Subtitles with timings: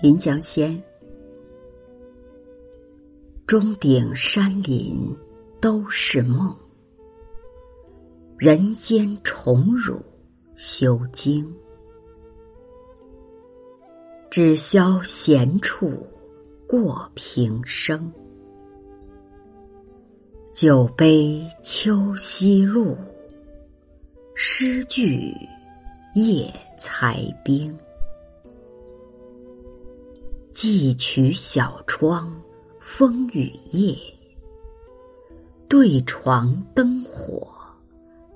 [0.00, 0.80] 临江仙，
[3.48, 4.94] 钟鼎山林
[5.60, 6.56] 都是梦，
[8.36, 10.00] 人间宠辱
[10.54, 11.52] 修经。
[14.30, 16.06] 只消闲处
[16.68, 18.12] 过平生，
[20.52, 22.96] 酒杯秋夕露，
[24.36, 25.34] 诗句
[26.14, 27.76] 夜裁冰。
[30.52, 32.32] 寄取小窗
[32.80, 33.96] 风雨夜，
[35.68, 37.48] 对床灯火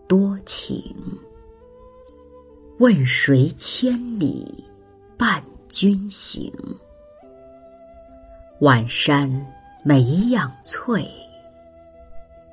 [0.06, 0.94] 多情。
[2.78, 4.64] 问谁千里
[5.16, 6.52] 伴君行？
[8.60, 9.28] 晚山
[9.84, 11.04] 梅样翠，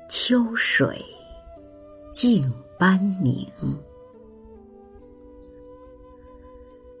[0.08, 1.00] 秋水
[2.12, 3.48] 镜斑明。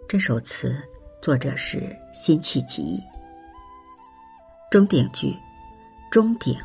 [0.06, 0.76] 这首词。
[1.20, 2.98] 作者是辛弃疾。
[4.70, 5.36] 钟鼎句，
[6.10, 6.56] 钟鼎，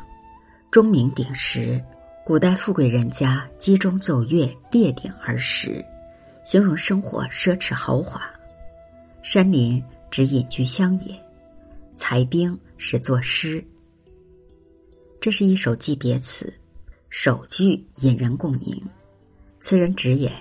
[0.70, 1.78] 钟鸣鼎食，
[2.24, 5.84] 古代富贵人家击钟奏乐，列鼎而食，
[6.42, 8.22] 形容生活奢侈豪华。
[9.22, 11.14] 山林指隐居乡野，
[11.94, 13.62] 裁冰是作诗。
[15.20, 16.50] 这是一首寄别词，
[17.10, 18.82] 首句引人共鸣。
[19.60, 20.32] 词人直言，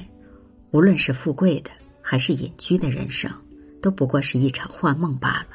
[0.71, 3.29] 无论是富贵的还是隐居的人生。
[3.85, 5.49] 都不过是一场幻梦罢了，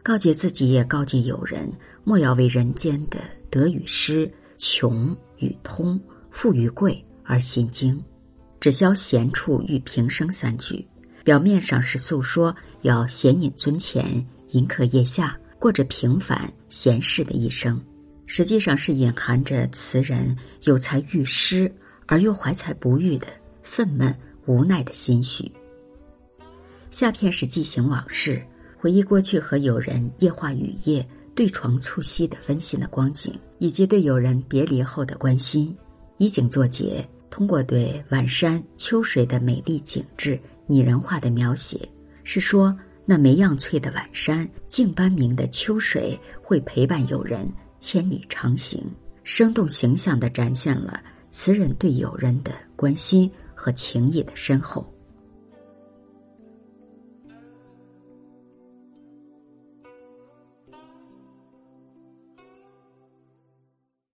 [0.00, 1.68] 告诫自己也告诫友人，
[2.04, 3.18] 莫要为人间的
[3.50, 8.00] 得与失、穷与通、富与贵而心惊。
[8.60, 10.86] 只消闲处遇平生三句，
[11.24, 17.84] 表面上是诉说要闲饮尊前、吟客夜下，过着平凡闲适的一生，
[18.26, 21.68] 实际上是隐含着词人有才欲失
[22.06, 23.26] 而又怀才不遇的
[23.64, 24.14] 愤懑
[24.46, 25.50] 无奈的心绪。
[26.90, 28.42] 下片是记行往事，
[28.78, 35.76] 回忆过去和友人夜话雨夜、对床促膝的温馨的光景，以及对友人别离后的关心。
[36.16, 41.88] 以景作结，通过对晚山秋水的美丽景致拟人化的描写，
[42.24, 48.82] 是说那梅样翠的晚山、镜斑明的秋水会陪伴友人千里长行，
[49.22, 51.00] 生动形象地展现了
[51.30, 54.84] 词人对友人的关心和情谊的深厚。